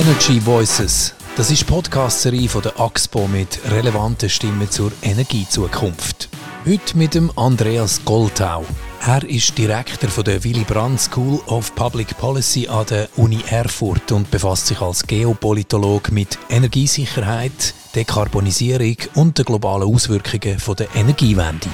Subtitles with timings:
[0.00, 1.14] Energy Voices.
[1.36, 6.30] Das ist die Podcast-Serie von der AXPO mit relevanten Stimmen zur Energiezukunft.
[6.64, 8.64] Heute mit dem Andreas Goldau.
[9.06, 14.30] Er ist Direktor der Willy Brandt School of Public Policy an der Uni Erfurt und
[14.30, 21.68] befasst sich als Geopolitolog mit Energiesicherheit, Dekarbonisierung und den globalen Auswirkungen der Energiewende.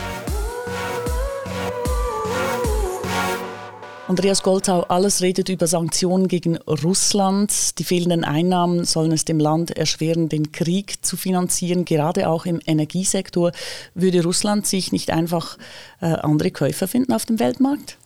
[4.08, 7.76] Andreas Goldau, alles redet über Sanktionen gegen Russland.
[7.80, 12.60] Die fehlenden Einnahmen sollen es dem Land erschweren, den Krieg zu finanzieren, gerade auch im
[12.64, 13.50] Energiesektor.
[13.94, 15.58] Würde Russland sich nicht einfach
[16.00, 17.98] äh, andere Käufer finden auf dem Weltmarkt?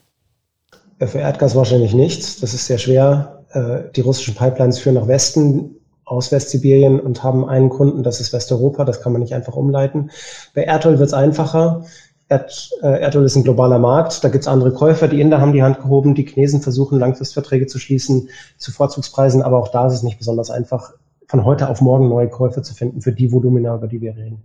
[0.99, 2.43] Für Erdgas wahrscheinlich nicht.
[2.43, 3.45] Das ist sehr schwer.
[3.51, 5.77] Äh, die russischen Pipelines führen nach Westen
[6.07, 10.11] aus Westsibirien und haben einen Kunden, das ist Westeuropa, das kann man nicht einfach umleiten.
[10.55, 11.85] Bei Erdöl wird es einfacher.
[12.31, 15.53] Erd, äh, Erdöl ist ein globaler Markt, da gibt es andere Käufer, die Inder haben
[15.53, 19.95] die Hand gehoben, die Chinesen versuchen Langfristverträge zu schließen zu Vorzugspreisen, aber auch da ist
[19.95, 20.93] es nicht besonders einfach,
[21.27, 24.43] von heute auf morgen neue Käufer zu finden für die Volumina, über die wir reden.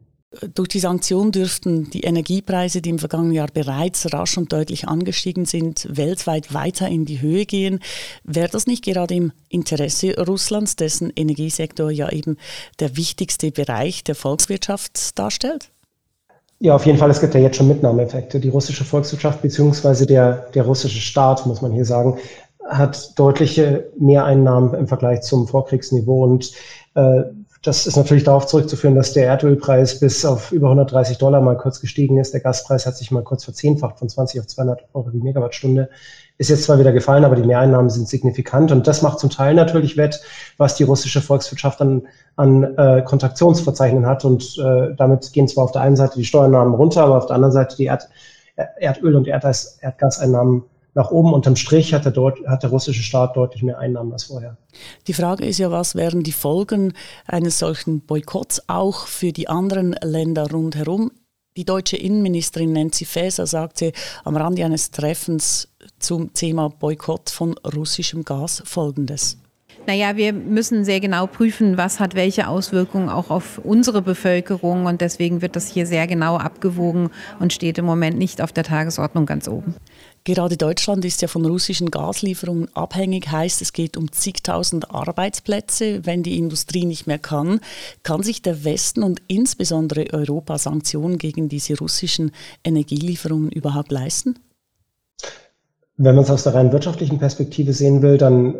[0.53, 5.45] Durch die Sanktionen dürften die Energiepreise, die im vergangenen Jahr bereits rasch und deutlich angestiegen
[5.45, 7.79] sind, weltweit weiter in die Höhe gehen.
[8.23, 12.37] Wäre das nicht gerade im Interesse Russlands, dessen Energiesektor ja eben
[12.79, 15.71] der wichtigste Bereich der Volkswirtschaft darstellt?
[16.59, 17.09] Ja, auf jeden Fall.
[17.09, 18.39] Es gibt ja jetzt schon Mitnahmeeffekte.
[18.39, 22.17] Die russische Volkswirtschaft beziehungsweise der, der russische Staat, muss man hier sagen,
[22.67, 26.23] hat deutliche Mehreinnahmen im Vergleich zum Vorkriegsniveau.
[26.23, 26.51] Und
[26.95, 27.23] äh,
[27.61, 31.81] das ist natürlich darauf zurückzuführen, dass der Erdölpreis bis auf über 130 Dollar mal kurz
[31.81, 32.33] gestiegen ist.
[32.33, 35.89] Der Gaspreis hat sich mal kurz verzehnfacht von 20 auf 200 Euro die Megawattstunde.
[36.37, 39.53] Ist jetzt zwar wieder gefallen, aber die Mehreinnahmen sind signifikant und das macht zum Teil
[39.53, 40.21] natürlich wett,
[40.57, 45.71] was die russische Volkswirtschaft an, an äh, Kontraktionsverzeichnen hat und äh, damit gehen zwar auf
[45.71, 48.09] der einen Seite die Steuernahmen runter, aber auf der anderen Seite die Erd,
[48.79, 51.33] Erdöl- und Erdgas, Erdgaseinnahmen nach oben.
[51.33, 54.57] Unterm Strich hat der, dort, hat der russische Staat deutlich mehr Einnahmen als vorher.
[55.07, 56.93] Die Frage ist ja, was wären die Folgen
[57.27, 61.11] eines solchen Boykotts auch für die anderen Länder rundherum?
[61.57, 63.93] Die deutsche Innenministerin Nancy Faeser sagte
[64.25, 69.37] am Rande eines Treffens zum Thema Boykott von russischem Gas Folgendes.
[69.87, 74.99] Naja, wir müssen sehr genau prüfen, was hat welche Auswirkungen auch auf unsere Bevölkerung und
[74.99, 79.25] deswegen wird das hier sehr genau abgewogen und steht im Moment nicht auf der Tagesordnung
[79.25, 79.75] ganz oben.
[80.27, 86.03] Gerade Deutschland ist ja von russischen Gaslieferungen abhängig, heißt es geht um zigtausend Arbeitsplätze.
[86.03, 87.59] Wenn die Industrie nicht mehr kann,
[88.01, 92.31] kann sich der Westen und insbesondere Europa Sanktionen gegen diese russischen
[92.63, 94.39] Energielieferungen überhaupt leisten?
[95.97, 98.55] Wenn man es aus der rein wirtschaftlichen Perspektive sehen will, dann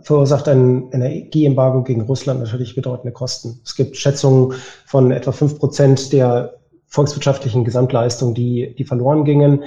[0.00, 3.60] verursacht ein Energieembargo gegen Russland natürlich bedeutende Kosten.
[3.66, 4.54] Es gibt Schätzungen
[4.86, 6.54] von etwa fünf Prozent der
[6.86, 9.64] volkswirtschaftlichen Gesamtleistung, die, die verloren gingen.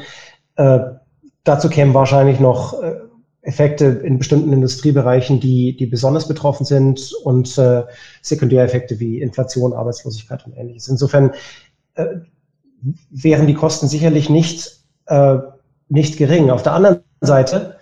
[0.56, 0.80] Äh,
[1.44, 2.96] dazu kämen wahrscheinlich noch äh,
[3.42, 7.84] Effekte in bestimmten Industriebereichen, die, die besonders betroffen sind und äh,
[8.22, 10.88] Sekundäreffekte wie Inflation, Arbeitslosigkeit und ähnliches.
[10.88, 11.32] Insofern
[11.96, 12.06] äh,
[13.10, 15.38] wären die Kosten sicherlich nicht, äh,
[15.88, 16.50] nicht gering.
[16.50, 17.80] Auf der anderen Seite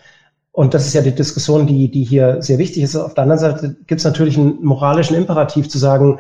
[0.57, 2.95] und das ist ja die Diskussion, die, die hier sehr wichtig ist.
[2.95, 6.19] Auf der anderen Seite gibt es natürlich einen moralischen Imperativ zu sagen,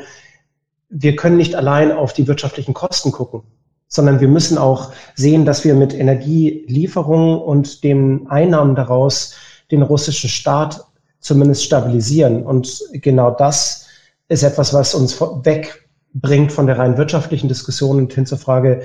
[0.89, 3.41] wir können nicht allein auf die wirtschaftlichen Kosten gucken,
[3.87, 9.35] sondern wir müssen auch sehen, dass wir mit Energielieferungen und den Einnahmen daraus
[9.71, 10.85] den russischen Staat
[11.19, 12.43] zumindest stabilisieren.
[12.43, 13.87] Und genau das
[14.29, 18.83] ist etwas, was uns wegbringt von der rein wirtschaftlichen Diskussion und hin zur Frage,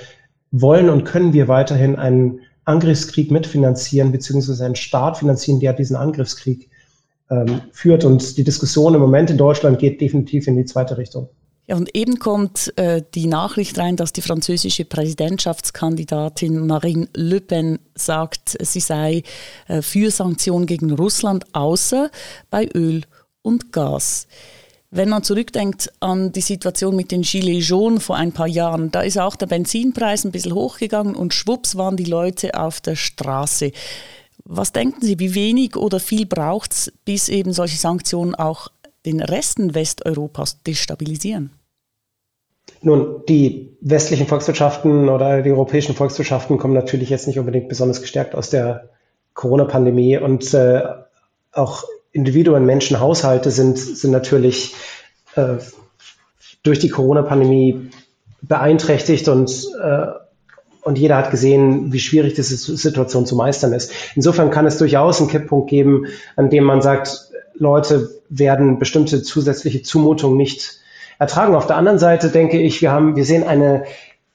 [0.51, 6.69] wollen und können wir weiterhin einen Angriffskrieg mitfinanzieren, beziehungsweise einen Staat finanzieren, der diesen Angriffskrieg
[7.31, 8.05] ähm, führt.
[8.05, 11.29] Und die Diskussion im Moment in Deutschland geht definitiv in die zweite Richtung.
[11.72, 17.78] Ja, und eben kommt äh, die Nachricht rein, dass die französische Präsidentschaftskandidatin Marine Le Pen
[17.94, 19.22] sagt, sie sei
[19.69, 22.10] äh, für Sanktionen gegen Russland, außer
[22.50, 23.05] bei Öl
[23.41, 24.27] und Gas.
[24.91, 29.00] Wenn man zurückdenkt an die Situation mit den Gilets jaunes vor ein paar Jahren, da
[29.00, 33.72] ist auch der Benzinpreis ein bisschen hochgegangen und schwupps waren die Leute auf der Straße.
[34.44, 38.69] Was denken Sie, wie wenig oder viel braucht es, bis eben solche Sanktionen auch
[39.07, 41.61] den Resten Westeuropas destabilisieren?
[42.82, 48.34] Nun, die westlichen Volkswirtschaften oder die europäischen Volkswirtschaften kommen natürlich jetzt nicht unbedingt besonders gestärkt
[48.34, 48.91] aus der
[49.34, 50.82] Corona-Pandemie und äh,
[51.53, 54.74] auch Individuen, Menschen, Haushalte sind, sind natürlich
[55.34, 55.54] äh,
[56.62, 57.91] durch die Corona-Pandemie
[58.42, 60.06] beeinträchtigt und, äh,
[60.82, 63.92] und jeder hat gesehen, wie schwierig diese Situation zu meistern ist.
[64.14, 66.06] Insofern kann es durchaus einen Kipppunkt geben,
[66.36, 70.82] an dem man sagt, Leute werden bestimmte zusätzliche Zumutungen nicht
[71.18, 71.54] ertragen.
[71.54, 73.84] Auf der anderen Seite denke ich, wir haben, wir sehen eine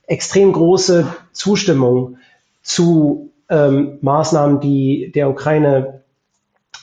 [0.05, 2.17] extrem große Zustimmung
[2.61, 6.01] zu ähm, Maßnahmen, die der Ukraine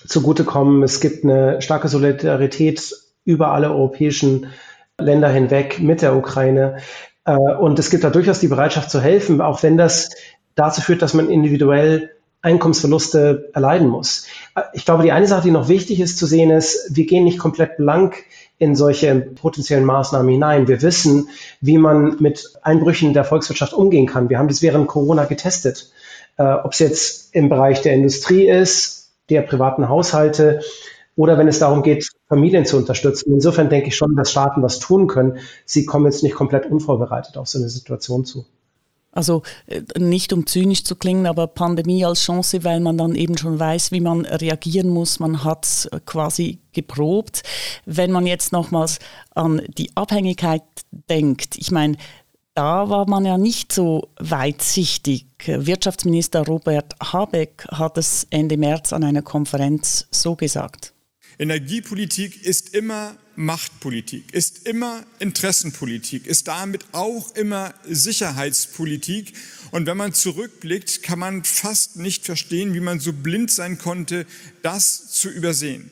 [0.07, 0.83] zugutekommen.
[0.83, 2.93] Es gibt eine starke Solidarität
[3.25, 4.47] über alle europäischen
[4.99, 6.79] Länder hinweg mit der Ukraine.
[7.25, 10.11] Äh, und es gibt da durchaus die Bereitschaft zu helfen, auch wenn das
[10.55, 12.11] dazu führt, dass man individuell
[12.43, 14.27] Einkommensverluste erleiden muss.
[14.55, 17.25] Äh, ich glaube, die eine Sache, die noch wichtig ist zu sehen, ist, wir gehen
[17.25, 18.25] nicht komplett blank
[18.65, 20.69] in solche potenziellen Maßnahmen hinein.
[20.69, 21.29] Wir wissen,
[21.61, 24.31] wie man mit Einbrüchen der Volkswirtschaft umgehen kann.
[24.31, 25.93] Wir haben das während Corona getestet.
[26.39, 30.61] Äh, Ob es jetzt im Bereich der Industrie ist, der privaten Haushalte
[31.15, 33.33] oder wenn es darum geht, Familien zu unterstützen.
[33.35, 35.39] Insofern denke ich schon, dass Staaten was tun können.
[35.65, 38.47] Sie kommen jetzt nicht komplett unvorbereitet auf so eine Situation zu.
[39.15, 43.39] Also äh, nicht um zynisch zu klingen, aber Pandemie als Chance, weil man dann eben
[43.39, 45.21] schon weiß, wie man reagieren muss.
[45.21, 47.43] Man hat es äh, quasi geprobt.
[47.87, 48.99] Wenn man jetzt nochmals
[49.35, 50.63] an die Abhängigkeit
[51.09, 51.97] denkt, ich meine,
[52.55, 55.27] da war man ja nicht so weitsichtig.
[55.45, 60.93] Wirtschaftsminister Robert Habeck hat es Ende März an einer Konferenz so gesagt.
[61.39, 69.35] Energiepolitik ist immer Machtpolitik, ist immer Interessenpolitik, ist damit auch immer Sicherheitspolitik.
[69.71, 74.27] Und wenn man zurückblickt, kann man fast nicht verstehen, wie man so blind sein konnte,
[74.63, 75.91] das zu übersehen.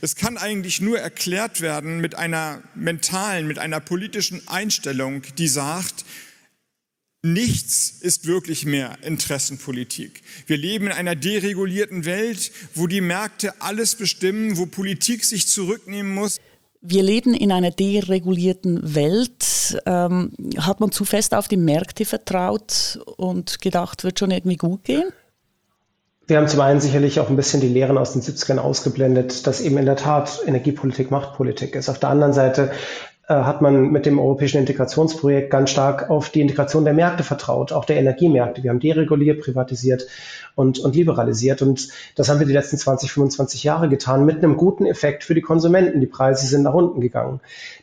[0.00, 6.04] Es kann eigentlich nur erklärt werden mit einer mentalen, mit einer politischen Einstellung, die sagt,
[7.22, 10.22] Nichts ist wirklich mehr Interessenpolitik.
[10.46, 16.14] Wir leben in einer deregulierten Welt, wo die Märkte alles bestimmen, wo Politik sich zurücknehmen
[16.14, 16.38] muss.
[16.80, 19.80] Wir leben in einer deregulierten Welt.
[19.86, 24.84] Ähm, hat man zu fest auf die Märkte vertraut und gedacht, wird schon irgendwie gut
[24.84, 25.04] gehen?
[26.28, 29.60] Wir haben zum einen sicherlich auch ein bisschen die Lehren aus den 70ern ausgeblendet, dass
[29.60, 31.88] eben in der Tat Energiepolitik Machtpolitik ist.
[31.88, 32.72] Auf der anderen Seite
[33.34, 37.84] hat man mit dem europäischen Integrationsprojekt ganz stark auf die Integration der Märkte vertraut, auch
[37.84, 38.62] der Energiemärkte.
[38.62, 40.06] Wir haben dereguliert, privatisiert
[40.54, 41.60] und, und liberalisiert.
[41.60, 45.34] Und das haben wir die letzten 20, 25 Jahre getan mit einem guten Effekt für
[45.34, 46.00] die Konsumenten.
[46.00, 47.40] Die Preise sind nach unten gegangen.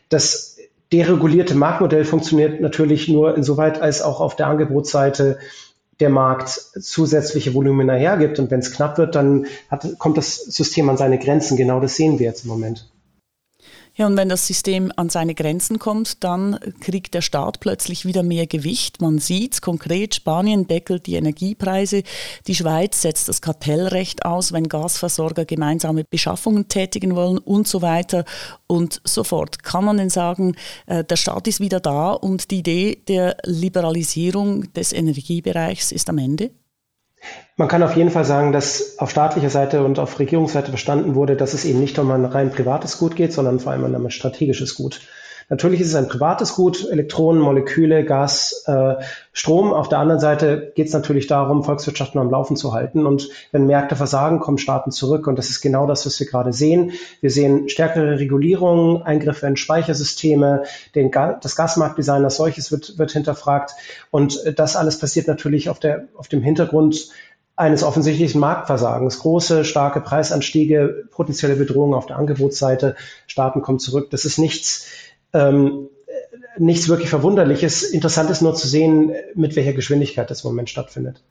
[0.08, 0.56] Das
[0.92, 5.38] deregulierte Marktmodell funktioniert natürlich nur insoweit, als auch auf der Angebotsseite
[6.00, 8.38] der Markt zusätzliche Volumina hergibt.
[8.38, 11.58] Und wenn es knapp wird, dann hat, kommt das System an seine Grenzen.
[11.58, 12.88] Genau das sehen wir jetzt im Moment.
[13.96, 18.24] Ja, und wenn das System an seine Grenzen kommt, dann kriegt der Staat plötzlich wieder
[18.24, 19.00] mehr Gewicht.
[19.00, 22.02] Man sieht konkret, Spanien deckelt die Energiepreise,
[22.48, 28.24] die Schweiz setzt das Kartellrecht aus, wenn Gasversorger gemeinsame Beschaffungen tätigen wollen und so weiter
[28.66, 29.62] und so fort.
[29.62, 30.56] Kann man denn sagen,
[30.86, 36.18] äh, der Staat ist wieder da und die Idee der Liberalisierung des Energiebereichs ist am
[36.18, 36.50] Ende?
[37.56, 41.36] Man kann auf jeden Fall sagen, dass auf staatlicher Seite und auf Regierungsseite verstanden wurde,
[41.36, 44.10] dass es eben nicht um ein rein privates Gut geht, sondern vor allem um ein
[44.10, 45.00] strategisches Gut.
[45.48, 48.94] Natürlich ist es ein privates Gut, Elektronen, Moleküle, Gas, äh,
[49.32, 49.72] Strom.
[49.72, 53.06] Auf der anderen Seite geht es natürlich darum, Volkswirtschaften am Laufen zu halten.
[53.06, 55.26] Und wenn Märkte versagen, kommen Staaten zurück.
[55.26, 56.92] Und das ist genau das, was wir gerade sehen.
[57.20, 60.64] Wir sehen stärkere Regulierungen, Eingriffe in Speichersysteme,
[60.94, 63.72] den Ga das Gasmarktdesign als solches wird, wird hinterfragt.
[64.10, 67.08] Und das alles passiert natürlich auf, der, auf dem Hintergrund
[67.56, 69.20] eines offensichtlichen Marktversagens.
[69.20, 74.10] Große, starke Preisanstiege, potenzielle Bedrohungen auf der Angebotsseite, Staaten kommen zurück.
[74.10, 74.86] Das ist nichts,
[75.34, 75.88] ähm,
[76.58, 77.82] nichts wirklich Verwunderliches.
[77.82, 81.22] Interessant ist nur zu sehen, mit welcher Geschwindigkeit das im Moment stattfindet.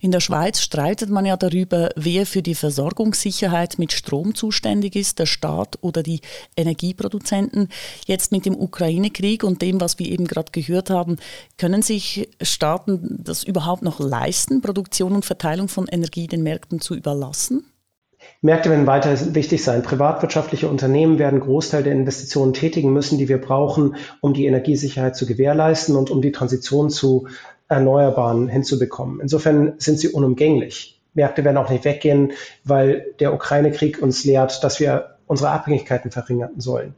[0.00, 5.20] In der Schweiz streitet man ja darüber, wer für die Versorgungssicherheit mit Strom zuständig ist,
[5.20, 6.20] der Staat oder die
[6.56, 7.68] Energieproduzenten.
[8.06, 11.18] Jetzt mit dem Ukraine-Krieg und dem, was wir eben gerade gehört haben,
[11.56, 16.96] können sich Staaten das überhaupt noch leisten, Produktion und Verteilung von Energie den Märkten zu
[16.96, 17.71] überlassen?
[18.40, 19.82] Märkte werden weiter wichtig sein.
[19.82, 25.26] Privatwirtschaftliche Unternehmen werden Großteil der Investitionen tätigen müssen, die wir brauchen, um die Energiesicherheit zu
[25.26, 27.28] gewährleisten und um die Transition zu
[27.68, 29.20] Erneuerbaren hinzubekommen.
[29.20, 31.00] Insofern sind sie unumgänglich.
[31.14, 32.32] Märkte werden auch nicht weggehen,
[32.64, 36.94] weil der Ukraine-Krieg uns lehrt, dass wir unsere Abhängigkeiten verringern sollen.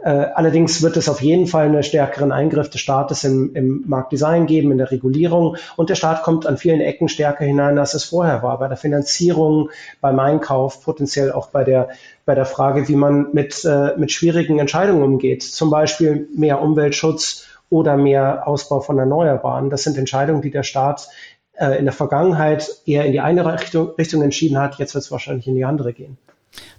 [0.00, 4.46] Äh, allerdings wird es auf jeden Fall einen stärkeren Eingriff des Staates im, im, Marktdesign
[4.46, 5.56] geben, in der Regulierung.
[5.76, 8.58] Und der Staat kommt an vielen Ecken stärker hinein, als es vorher war.
[8.60, 11.88] Bei der Finanzierung, beim Einkauf, potenziell auch bei der,
[12.24, 15.42] bei der Frage, wie man mit, äh, mit schwierigen Entscheidungen umgeht.
[15.42, 19.68] Zum Beispiel mehr Umweltschutz oder mehr Ausbau von Erneuerbaren.
[19.68, 21.08] Das sind Entscheidungen, die der Staat
[21.54, 24.76] äh, in der Vergangenheit eher in die eine Richtung, Richtung entschieden hat.
[24.76, 26.18] Jetzt wird es wahrscheinlich in die andere gehen.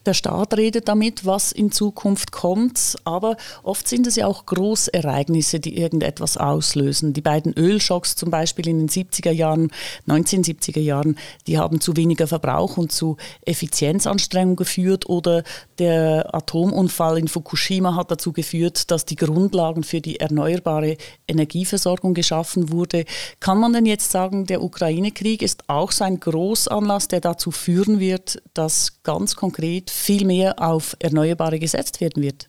[0.05, 5.59] Der Staat redet damit, was in Zukunft kommt, aber oft sind es ja auch Großereignisse,
[5.59, 7.13] die irgendetwas auslösen.
[7.13, 9.71] Die beiden Ölschocks zum Beispiel in den 70er Jahren,
[10.07, 15.43] 1970er Jahren, die haben zu weniger Verbrauch und zu Effizienzanstrengungen geführt oder
[15.77, 20.97] der Atomunfall in Fukushima hat dazu geführt, dass die Grundlagen für die erneuerbare
[21.27, 23.05] Energieversorgung geschaffen wurde.
[23.39, 27.99] Kann man denn jetzt sagen, der Ukraine-Krieg ist auch so ein Großanlass, der dazu führen
[27.99, 29.58] wird, dass ganz konkret
[29.89, 32.47] viel mehr auf Erneuerbare gesetzt werden wird?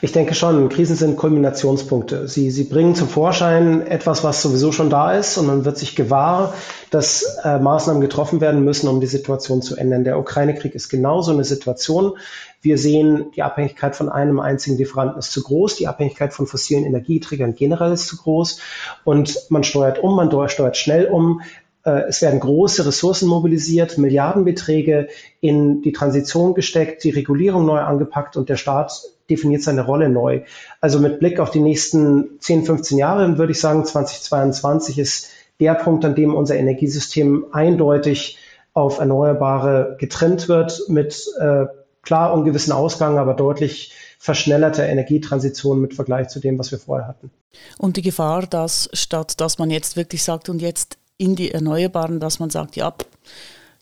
[0.00, 2.28] Ich denke schon, Krisen sind Kulminationspunkte.
[2.28, 5.94] Sie, sie bringen zum Vorschein etwas, was sowieso schon da ist und man wird sich
[5.94, 6.54] gewahr,
[6.90, 10.04] dass äh, Maßnahmen getroffen werden müssen, um die Situation zu ändern.
[10.04, 12.18] Der Ukraine-Krieg ist genauso eine Situation.
[12.62, 16.84] Wir sehen, die Abhängigkeit von einem einzigen Lieferanten ist zu groß, die Abhängigkeit von fossilen
[16.84, 18.58] Energieträgern generell ist zu groß
[19.04, 21.42] und man steuert um, man steuert schnell um.
[21.86, 25.08] Äh, es werden große Ressourcen mobilisiert, Milliardenbeträge
[25.40, 30.42] in die Transition gesteckt, die Regulierung neu angepackt und der Staat definiert seine Rolle neu.
[30.80, 35.28] Also mit Blick auf die nächsten 10, 15 Jahre würde ich sagen, 2022 ist
[35.60, 38.38] der Punkt, an dem unser Energiesystem eindeutig
[38.74, 41.64] auf Erneuerbare getrennt wird, mit äh,
[42.02, 47.30] klar ungewissen Ausgang, aber deutlich verschnellerter Energietransition mit Vergleich zu dem, was wir vorher hatten.
[47.78, 52.20] Und die Gefahr, dass statt dass man jetzt wirklich sagt, und jetzt in die Erneuerbaren,
[52.20, 52.94] dass man sagt, ja,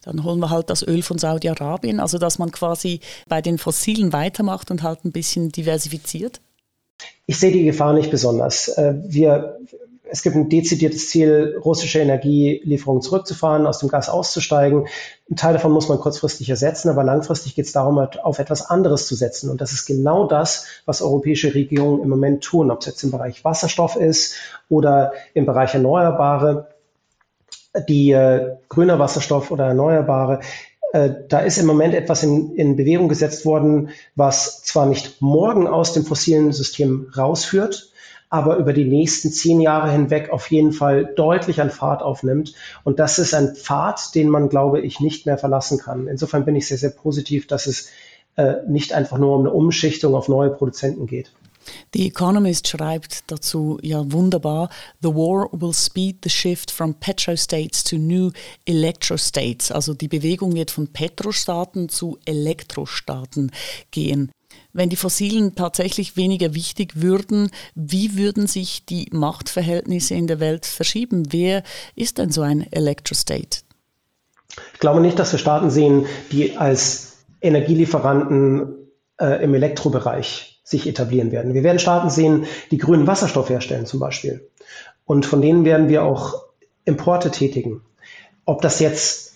[0.04, 4.12] dann holen wir halt das Öl von Saudi-Arabien, also dass man quasi bei den Fossilen
[4.12, 6.40] weitermacht und halt ein bisschen diversifiziert?
[7.26, 8.68] Ich sehe die Gefahr nicht besonders.
[8.68, 9.58] Äh, wir,
[10.04, 14.86] es gibt ein dezidiertes Ziel, russische Energielieferungen zurückzufahren, aus dem Gas auszusteigen.
[15.30, 18.68] Ein Teil davon muss man kurzfristig ersetzen, aber langfristig geht es darum, halt auf etwas
[18.68, 19.50] anderes zu setzen.
[19.50, 23.10] Und das ist genau das, was europäische Regierungen im Moment tun, ob es jetzt im
[23.10, 24.34] Bereich Wasserstoff ist
[24.68, 26.73] oder im Bereich Erneuerbare
[27.88, 30.40] die äh, grüner Wasserstoff oder erneuerbare,
[30.92, 35.66] äh, da ist im Moment etwas in, in Bewegung gesetzt worden, was zwar nicht morgen
[35.66, 37.90] aus dem fossilen System rausführt,
[38.30, 42.54] aber über die nächsten zehn Jahre hinweg auf jeden Fall deutlich an Fahrt aufnimmt.
[42.84, 46.06] Und das ist ein Pfad, den man, glaube ich, nicht mehr verlassen kann.
[46.06, 47.90] Insofern bin ich sehr, sehr positiv, dass es
[48.36, 51.32] äh, nicht einfach nur um eine Umschichtung auf neue Produzenten geht.
[51.94, 54.68] The Economist schreibt dazu ja wunderbar,
[55.00, 58.32] The war will speed the shift from petrostates to new
[58.66, 59.70] electrostates.
[59.70, 63.52] Also die Bewegung wird von Petrostaaten zu Elektrostaaten
[63.92, 64.32] gehen.
[64.72, 70.66] Wenn die Fossilen tatsächlich weniger wichtig würden, wie würden sich die Machtverhältnisse in der Welt
[70.66, 71.32] verschieben?
[71.32, 71.62] Wer
[71.94, 73.60] ist denn so ein Electrostate?
[74.72, 81.30] Ich glaube nicht, dass wir Staaten sehen, die als Energielieferanten äh, im Elektrobereich sich etablieren
[81.30, 81.54] werden.
[81.54, 84.48] Wir werden Staaten sehen, die grünen Wasserstoff herstellen zum Beispiel.
[85.04, 86.42] Und von denen werden wir auch
[86.84, 87.82] Importe tätigen.
[88.46, 89.34] Ob das jetzt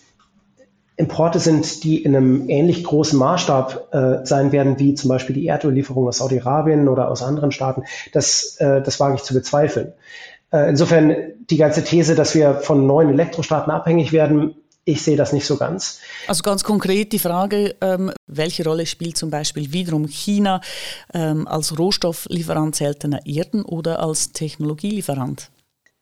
[0.97, 5.47] Importe sind, die in einem ähnlich großen Maßstab äh, sein werden, wie zum Beispiel die
[5.47, 9.93] Erdöllieferung aus Saudi-Arabien oder aus anderen Staaten, das, äh, das wage ich zu bezweifeln.
[10.51, 11.15] Äh, insofern
[11.51, 14.57] die ganze These, dass wir von neuen Elektrostaaten abhängig werden,
[14.89, 16.01] ich sehe das nicht so ganz.
[16.27, 20.63] Also ganz konkret die Frage, ähm, welche Rolle spielt zum Beispiel wiederum China
[21.13, 25.51] ähm, als Rohstofflieferant seltener Erden oder als Technologielieferant?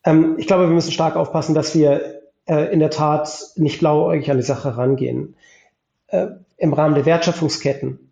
[0.05, 4.31] Ähm, ich glaube, wir müssen stark aufpassen, dass wir äh, in der Tat nicht blauäugig
[4.31, 5.35] an die Sache rangehen.
[6.07, 8.11] Äh, Im Rahmen der Wertschöpfungsketten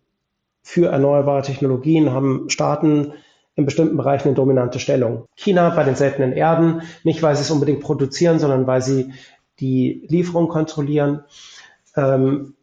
[0.62, 3.14] für erneuerbare Technologien haben Staaten
[3.54, 5.24] in bestimmten Bereichen eine dominante Stellung.
[5.36, 9.12] China bei den seltenen Erden, nicht weil sie es unbedingt produzieren, sondern weil sie
[9.60, 11.24] die Lieferung kontrollieren.
[11.96, 12.54] Ähm,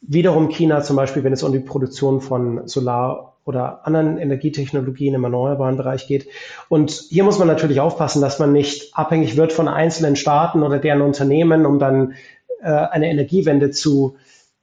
[0.00, 5.24] wiederum China zum Beispiel, wenn es um die Produktion von Solar- oder anderen Energietechnologien im
[5.24, 6.28] erneuerbaren Bereich geht.
[6.68, 10.78] Und hier muss man natürlich aufpassen, dass man nicht abhängig wird von einzelnen Staaten oder
[10.78, 12.14] deren Unternehmen, um dann
[12.62, 14.16] äh, eine Energiewende zu,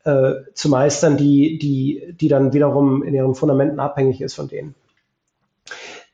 [0.04, 4.74] äh, zu meistern, die, die, die dann wiederum in ihren Fundamenten abhängig ist von denen.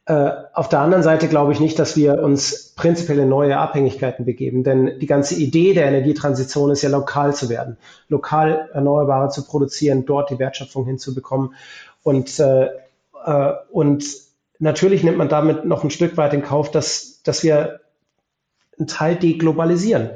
[0.07, 4.23] Äh, auf der anderen Seite glaube ich nicht, dass wir uns prinzipiell in neue Abhängigkeiten
[4.23, 7.75] begeben, denn die ganze Idee der Energietransition ist ja lokal zu werden,
[8.07, 11.55] lokal Erneuerbare zu produzieren, dort die Wertschöpfung hinzubekommen.
[12.03, 12.69] Und, äh,
[13.25, 14.05] äh, und
[14.59, 17.81] natürlich nimmt man damit noch ein Stück weit in Kauf, dass, dass wir
[18.79, 20.11] einen Teil deglobalisieren.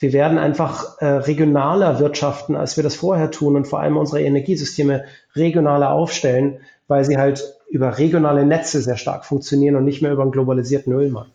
[0.00, 4.22] Wir werden einfach äh, regionaler wirtschaften, als wir das vorher tun und vor allem unsere
[4.22, 5.04] Energiesysteme
[5.36, 10.22] regionaler aufstellen, weil sie halt über regionale Netze sehr stark funktionieren und nicht mehr über
[10.22, 11.32] einen globalisierten Ölmarkt.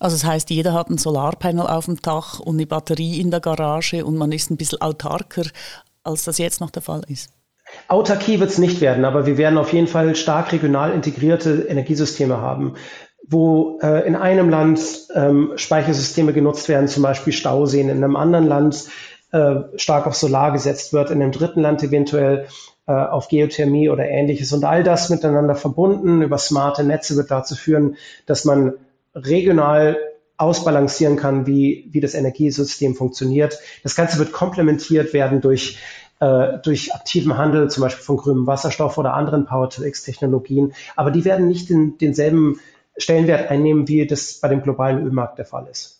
[0.00, 3.40] Also das heißt, jeder hat ein Solarpanel auf dem Dach und eine Batterie in der
[3.40, 5.44] Garage und man ist ein bisschen autarker,
[6.04, 7.30] als das jetzt noch der Fall ist.
[7.88, 12.40] Autarkie wird es nicht werden, aber wir werden auf jeden Fall stark regional integrierte Energiesysteme
[12.40, 12.74] haben,
[13.28, 14.80] wo äh, in einem Land
[15.14, 18.84] ähm, Speichersysteme genutzt werden, zum Beispiel Stauseen, in einem anderen Land
[19.32, 22.46] äh, stark auf Solar gesetzt wird, in einem dritten Land eventuell
[22.92, 24.52] auf Geothermie oder ähnliches.
[24.52, 28.74] Und all das miteinander verbunden über smarte Netze wird dazu führen, dass man
[29.14, 29.98] regional
[30.36, 33.58] ausbalancieren kann, wie, wie das Energiesystem funktioniert.
[33.82, 35.78] Das Ganze wird komplementiert werden durch
[36.20, 40.72] äh, durch aktiven Handel, zum Beispiel von grünem Wasserstoff oder anderen Power-to-X-Technologien.
[40.94, 42.60] Aber die werden nicht den, denselben
[42.96, 45.95] Stellenwert einnehmen, wie das bei dem globalen Ölmarkt der Fall ist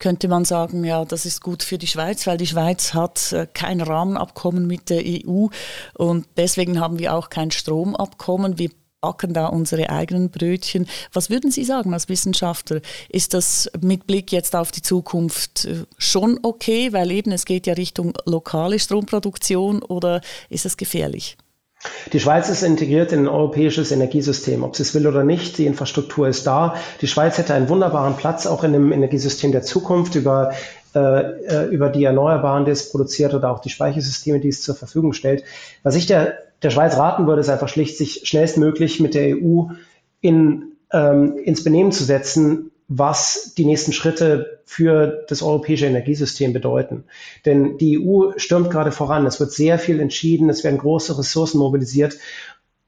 [0.00, 3.46] könnte man sagen, ja, das ist gut für die Schweiz, weil die Schweiz hat äh,
[3.52, 5.46] kein Rahmenabkommen mit der EU
[5.94, 8.58] und deswegen haben wir auch kein Stromabkommen.
[8.58, 10.86] Wir backen da unsere eigenen Brötchen.
[11.12, 12.80] Was würden Sie sagen als Wissenschaftler?
[13.08, 17.66] Ist das mit Blick jetzt auf die Zukunft äh, schon okay, weil eben es geht
[17.66, 21.36] ja Richtung lokale Stromproduktion oder ist es gefährlich?
[22.12, 25.56] Die Schweiz ist integriert in ein europäisches Energiesystem, ob sie es will oder nicht.
[25.56, 26.74] Die Infrastruktur ist da.
[27.00, 30.52] Die Schweiz hätte einen wunderbaren Platz auch in dem Energiesystem der Zukunft über
[30.94, 34.74] äh, äh über die Erneuerbaren, die es produziert oder auch die Speichersysteme, die es zur
[34.74, 35.44] Verfügung stellt.
[35.82, 39.68] Was ich der der Schweiz raten würde, ist einfach schlicht, sich schnellstmöglich mit der EU
[40.20, 47.04] in, ähm, ins Benehmen zu setzen, was die nächsten Schritte für das europäische Energiesystem bedeuten.
[47.46, 49.26] Denn die EU stürmt gerade voran.
[49.26, 50.50] Es wird sehr viel entschieden.
[50.50, 52.18] Es werden große Ressourcen mobilisiert,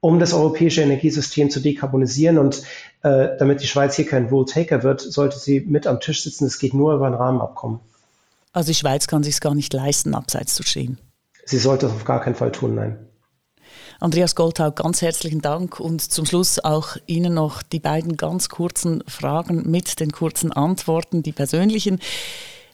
[0.01, 2.39] um das europäische Energiesystem zu dekarbonisieren.
[2.39, 2.65] Und
[3.03, 6.47] äh, damit die Schweiz hier kein Rule-Taker wird, sollte sie mit am Tisch sitzen.
[6.47, 7.79] Es geht nur über ein Rahmenabkommen.
[8.53, 10.99] Also die Schweiz kann sich gar nicht leisten, abseits zu stehen.
[11.45, 12.99] Sie sollte es auf gar keinen Fall tun, nein.
[14.01, 19.03] Andreas Goldhau, ganz herzlichen Dank und zum Schluss auch Ihnen noch die beiden ganz kurzen
[19.07, 22.01] Fragen mit den kurzen Antworten, die persönlichen.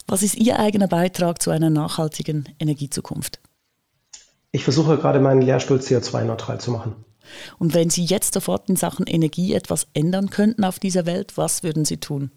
[0.06, 3.40] Was ist Ihr eigener Beitrag zu einer nachhaltigen Energiezukunft?
[4.52, 6.96] Ich versuche gerade meinen Lehrstuhl CO2-neutral zu machen.
[7.58, 11.62] Und wenn Sie jetzt sofort in Sachen Energie etwas ändern könnten auf dieser Welt, was
[11.62, 12.30] würden Sie tun?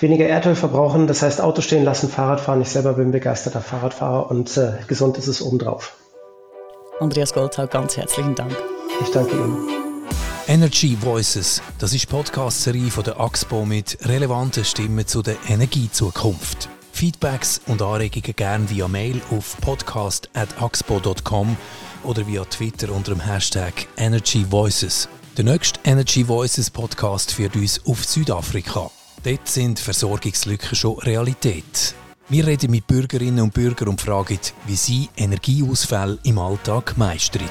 [0.00, 2.62] Weniger Erdöl verbrauchen, das heißt Auto stehen lassen, Fahrrad fahren.
[2.62, 5.96] Ich selber bin begeisterter Fahrradfahrer und äh, gesund ist es obendrauf.
[7.04, 8.56] Andreas Goldhau, ganz herzlichen Dank.
[9.02, 9.68] Ich danke Ihnen.
[10.46, 16.70] Energy Voices, das ist die Podcast-Serie von der AXPO mit relevanten Stimmen zu der Energiezukunft.
[16.92, 21.56] Feedbacks und Anregungen gerne via Mail auf podcast.axpo.com
[22.04, 25.06] oder via Twitter unter dem Hashtag Energy Voices.
[25.36, 28.90] Der nächste Energy Voices Podcast führt uns auf Südafrika.
[29.24, 31.94] Dort sind Versorgungslücken schon Realität.
[32.28, 37.42] Wir reden mit Bürgerinnen und Bürgern und fragen, wie sie Energieausfälle im Alltag meistern.